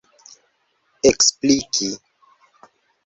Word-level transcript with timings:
ekspliki 1.09 1.89